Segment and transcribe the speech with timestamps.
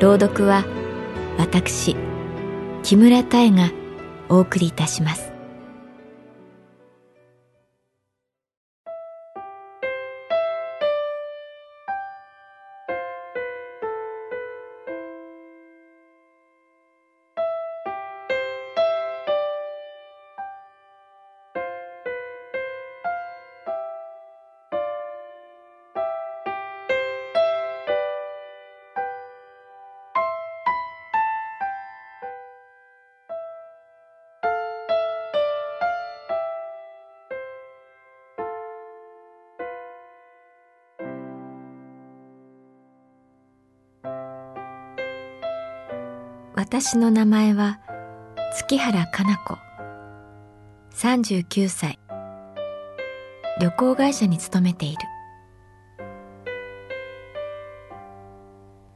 [0.00, 0.64] 朗読は
[1.38, 1.96] 私
[2.84, 3.72] 木村多江が
[4.28, 5.27] お送りいたします。
[46.70, 47.80] 私の名前は
[48.54, 49.56] 月原かな子。
[50.94, 51.98] 39歳。
[53.58, 54.98] 旅行会社に勤めている。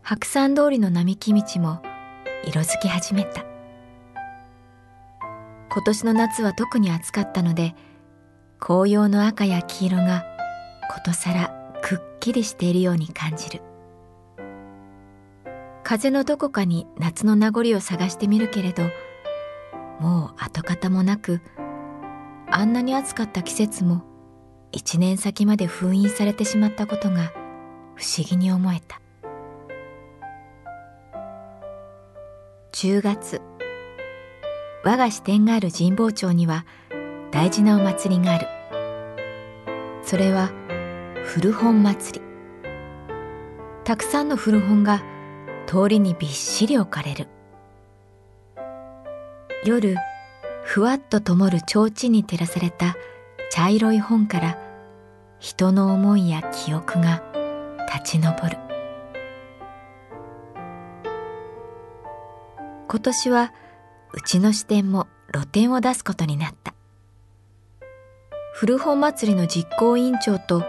[0.00, 1.82] 白山通りの並木道も
[2.44, 3.44] 色づき始めた。
[5.68, 7.74] 今年の夏は特に暑かったので
[8.60, 10.24] 紅葉の赤や黄色が
[10.94, 13.65] ことさらくっきりしているように感じる。
[15.88, 18.82] 風のどこかに夏の名残を探してみるけれど
[20.00, 21.40] もう跡形もなく
[22.50, 24.02] あんなに暑かった季節も
[24.72, 27.32] 一年先まで封印されてしまったことが
[27.94, 29.00] 不思議に思えた。
[32.72, 33.40] 10月。
[34.82, 36.66] 我が支店がある神保町には
[37.30, 38.48] 大事なお祭りがある。
[40.02, 40.50] それは
[41.24, 42.26] 古本祭り。
[43.84, 45.00] たくさんの古本が
[45.66, 47.28] 通りにびっしり置かれる。
[49.64, 49.96] 夜
[50.62, 52.96] ふわっと灯る提灯に照らされた
[53.50, 54.58] 茶色い本から
[55.38, 57.22] 人の思いや記憶が
[57.92, 58.58] 立ち上る。
[62.88, 63.52] 今年は
[64.12, 66.74] うちの支店も露店を出すことになった。
[68.54, 70.64] 古本祭りの実行委員長と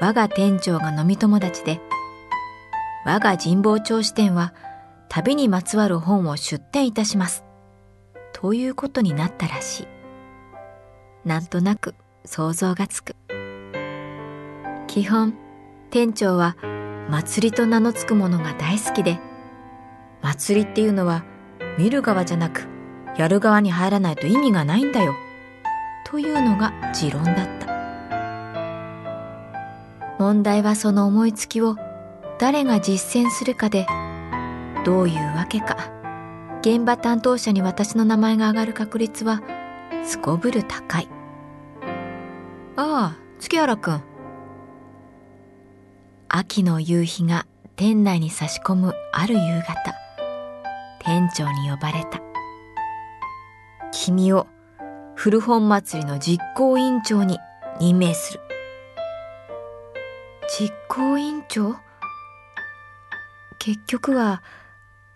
[0.00, 1.80] 我が店長が飲み友達で
[3.06, 4.52] 我が神保町支店は
[5.08, 7.44] 旅にまつわる本を出展いたします。
[8.32, 9.88] ということになったらしい。
[11.24, 11.94] なんとなく
[12.24, 13.14] 想像がつく。
[14.88, 15.34] 基本、
[15.90, 16.56] 店長は
[17.08, 19.20] 祭りと名の付くものが大好きで、
[20.20, 21.22] 祭りっていうのは
[21.78, 22.66] 見る側じゃなく、
[23.16, 25.14] やる側に入らないと意味がないんだよ。
[26.04, 27.66] というのが持論だった。
[30.18, 31.76] 問題はその思いつきを
[32.38, 33.86] 誰が実践するかで
[34.84, 35.76] どういうわけか。
[36.60, 39.40] 現場担当者に私の名前が挙がる確率は
[40.04, 41.08] すこぶる高い。
[42.76, 44.02] ああ月原くん
[46.28, 49.94] 秋の夕日が店内に差し込むある夕方。
[51.00, 52.20] 店長に呼ばれた。
[53.92, 54.46] 君を
[55.14, 57.38] 古本祭りの実行委員長に
[57.80, 58.40] 任命する。
[60.58, 61.76] 実行委員長？
[63.66, 64.44] 結局は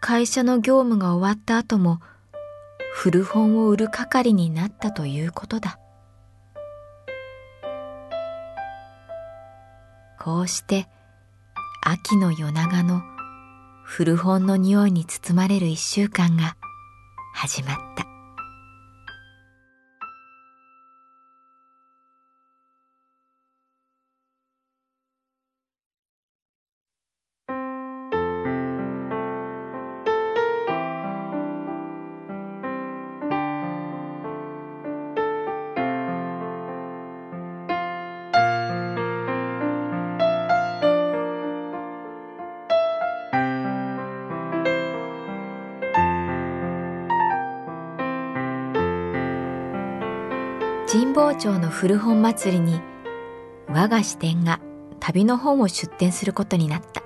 [0.00, 2.00] 会社の業務が終わった後も
[2.92, 5.78] 古本を売る係になったということだ。
[10.18, 10.88] こうして
[11.86, 13.02] 秋の夜長の
[13.84, 16.56] 古本の匂いに包まれる一週間が
[17.32, 18.09] 始まった。
[50.92, 52.80] 神保町の古本祭りに
[53.68, 54.58] 我が支店が
[54.98, 57.04] 旅の本を出展することになった。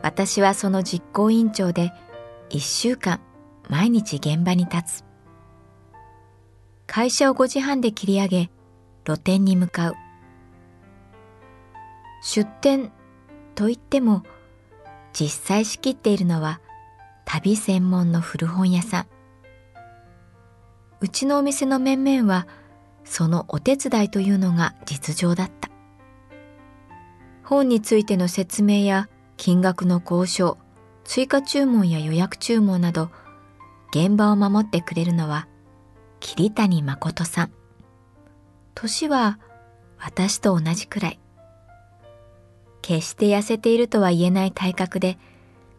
[0.00, 1.92] 私はその実行委員長で
[2.48, 3.18] 一週間
[3.68, 5.04] 毎日現場に立つ。
[6.86, 8.50] 会社を5時半で切り上げ
[9.04, 9.94] 露店に向かう。
[12.22, 12.92] 出店
[13.56, 14.22] といっても
[15.12, 16.60] 実際仕切っているのは
[17.24, 19.19] 旅専門の古本屋さん。
[21.00, 22.46] うちのお店の面々は
[23.04, 25.70] そのお手伝いというのが実情だった。
[27.42, 30.58] 本についての説明や金額の交渉
[31.04, 33.10] 追加注文や予約注文など
[33.90, 35.48] 現場を守ってくれるのは
[36.20, 37.52] 桐谷誠さん。
[38.74, 39.38] 年は
[39.98, 41.20] 私と同じくらい。
[42.82, 45.18] 決して痩せているとは言えない体格で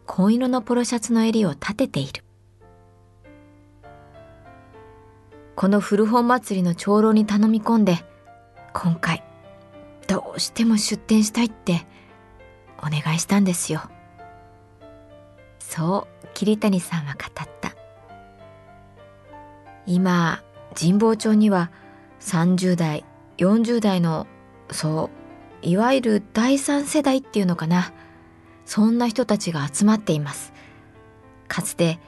[0.06, 2.21] 紺色のポロシャツの襟を立てている。
[5.54, 7.98] この古本祭りの長老に頼み込んで
[8.72, 9.22] 今回
[10.08, 11.86] どうしても出店したいって
[12.78, 13.82] お願いしたんですよ。
[15.58, 17.74] そう桐谷さんは語った。
[19.86, 20.42] 今
[20.78, 21.70] 神保町には
[22.20, 23.04] 30代
[23.38, 24.26] 40代の
[24.70, 25.10] そ
[25.62, 27.92] ういわゆる第三世代っていうのかな。
[28.64, 30.52] そんな人たちが集まっています。
[31.48, 31.98] かつて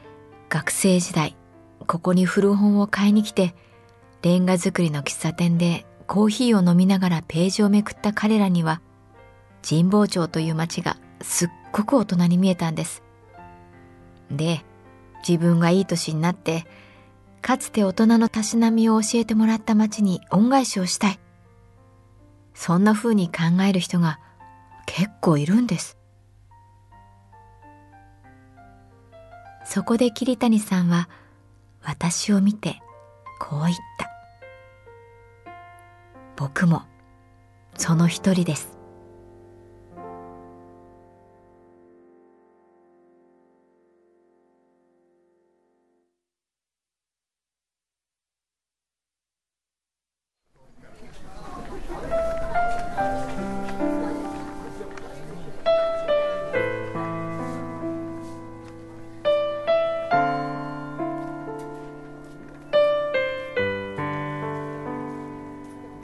[0.49, 1.37] 学生時代
[1.85, 3.55] ここに古本を買いに来て
[4.23, 8.81] レンガ造りの喫茶店でコーヒーを飲みながらページをめくった彼らには
[9.69, 13.03] 神保町という町がすっごく大人に見えたんです。
[14.31, 14.65] で
[15.27, 16.67] 自分がいい年になって
[17.41, 21.19] かつて大人のたしなみを教えてもらった町に恩返しをしたい。
[22.55, 24.21] そんな風に考える人が
[24.87, 25.99] 結構いるんです。
[29.65, 31.09] そこで桐谷さんは
[31.85, 32.81] 私を見て
[33.39, 34.11] こう言った。
[36.37, 36.83] 僕も
[37.77, 38.74] その一人です。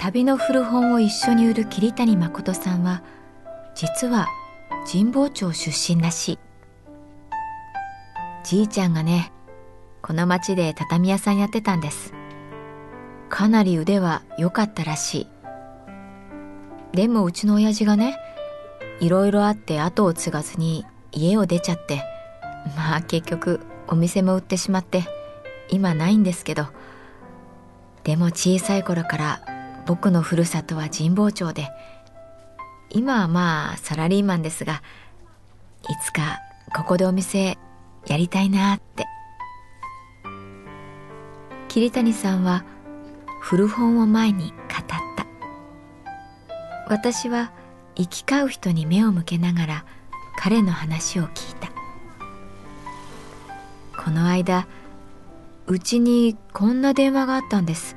[0.01, 3.03] 旅の古本を一緒に売る桐谷誠さんは
[3.75, 4.29] 実は
[4.91, 6.39] 神保町出身らしい。
[8.43, 9.31] じいちゃんがね
[10.01, 12.15] この町で畳屋さんやってたんです。
[13.29, 15.29] かなり腕は良かったらし
[16.93, 16.97] い。
[16.97, 18.17] でもうちの親父がね
[19.01, 22.03] いろいろあって後を継がずに家を出ちゃって
[22.75, 25.05] まあ結局お店も売ってしまって
[25.69, 26.69] 今ないんですけど。
[28.03, 29.50] でも小さい頃から
[29.91, 31.69] 僕のふるさとは神保町で
[32.91, 34.85] 今はまあサラリーマンですが
[35.83, 36.39] いつか
[36.73, 37.59] ここでお店
[38.07, 39.05] やりたいなって。
[41.67, 42.65] 桐谷さんは
[43.41, 44.55] 古本を前に語っ
[44.87, 45.27] た。
[46.87, 47.51] 私は
[47.97, 49.85] 行き交う人に目を向けながら
[50.39, 51.69] 彼の話を聞いた。
[54.01, 54.69] この間
[55.67, 57.97] うちにこんな電話があったんです。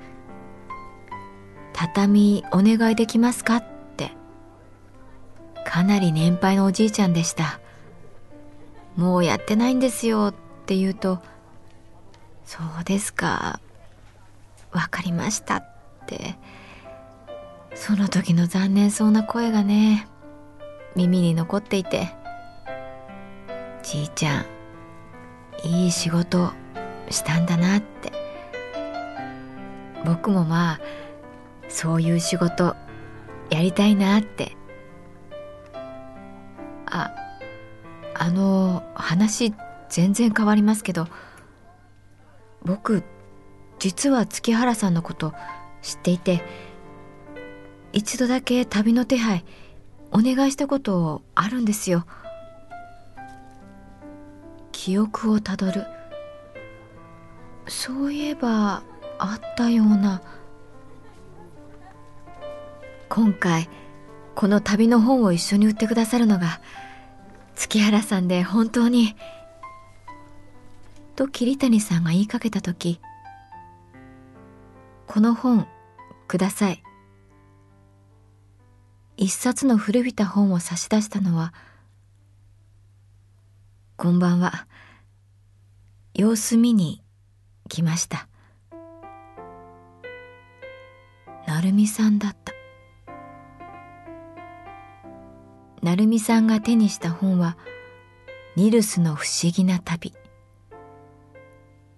[1.88, 3.64] 畳お願いできますかっ
[3.98, 4.12] て。
[5.66, 7.60] かなり年配のおじいちゃんでした。
[8.96, 11.20] もうやってないんですよって言うと
[12.46, 13.60] そうですか。
[14.72, 15.66] わかりましたっ
[16.06, 16.36] て。
[17.76, 20.08] その時の残念そうな声がね
[20.96, 22.14] 耳に残っていて
[23.82, 24.46] じいちゃん
[25.68, 26.54] いい仕事
[27.10, 28.14] したんだなって。
[30.06, 30.80] 僕もまあ
[31.74, 32.76] そういう仕事
[33.50, 34.56] やりたいなって。
[36.86, 37.12] あ
[38.14, 39.56] あの話
[39.90, 41.08] 全然変わりますけど
[42.64, 43.04] 僕
[43.80, 45.34] 実は月原さんのこと
[45.82, 46.44] 知っていて
[47.92, 49.44] 一度だけ旅の手配
[50.12, 52.06] お願いしたことあるんですよ。
[54.72, 55.86] 記憶をたどる。
[57.68, 58.84] そういえば
[59.18, 60.22] あったような
[63.16, 63.70] 今回
[64.34, 66.60] この旅の本を一緒に売ってくださるのが
[67.54, 69.16] 月原さんで本当に。
[71.16, 73.00] と桐谷さんが言いかけた時
[75.06, 75.68] この本
[76.28, 76.82] ください。
[79.16, 81.54] 一冊の古びた本を差し出したのは
[83.96, 84.66] こんばんは。
[86.16, 87.04] 様子見に
[87.70, 88.28] 来ました。
[91.46, 92.54] 成美さんだった。
[95.84, 97.58] 成美さんが手にした本は
[98.56, 100.14] 「ニルスの不思議な旅」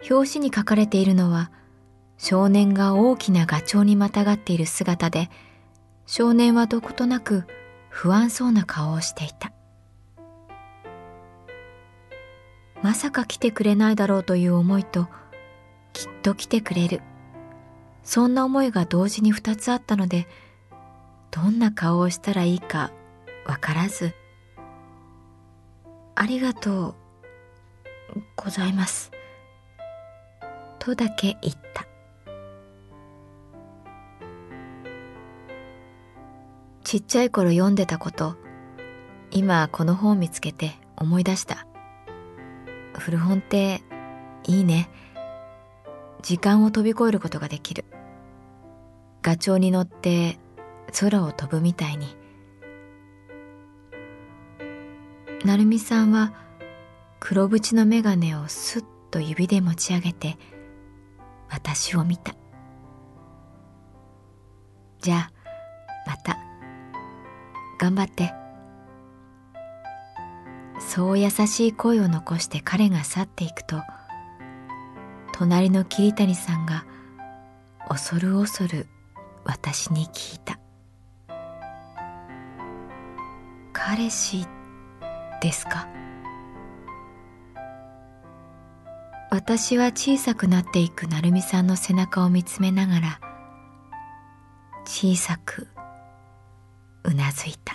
[0.10, 1.52] 表紙に書かれているのは
[2.18, 5.30] 少年が大きなガチョウにまたがっている姿で
[6.08, 7.46] 少年はどことなく
[7.90, 9.52] 不安そうな顔をしていた。
[12.82, 15.08] まさか来てくれないだろうという思いと
[15.94, 17.02] きっと来てくれる。
[18.04, 20.28] そんな思いが同時に二つあったので
[21.32, 22.92] どんな顔をしたらいいか
[23.46, 24.14] わからず
[26.16, 26.96] 「ありがとう
[28.36, 29.12] ございます」
[30.80, 31.86] とだけ言った。
[36.84, 38.38] ちっちゃい頃読んでたこと
[39.32, 41.66] 今この本を見つけて思い出した。
[42.98, 43.82] 古本って
[44.46, 44.90] いいね。
[46.22, 47.86] 時間を飛び越えることができる。
[49.22, 50.38] ガチョウに乗って
[51.00, 52.16] 空を飛ぶみたいに。
[55.46, 56.34] 成美さんは
[57.20, 60.38] 黒縁の眼鏡をすっと指で持ち上げて
[61.50, 62.36] 私を見た。
[65.00, 65.32] じゃあ
[66.08, 66.38] また。
[67.80, 68.34] 頑張って。
[70.80, 73.82] そう優しい声を残して彼が去っていくと
[75.34, 76.86] 隣の桐谷さんが
[77.88, 78.88] 恐る恐る
[79.44, 80.60] 私に聞いた
[83.74, 84.48] 「彼氏
[85.46, 85.88] ですか？
[89.30, 93.20] 私は小さくなっていく成美さんの背中を見つめながら
[94.86, 95.68] 小さく
[97.04, 97.75] うなずいた。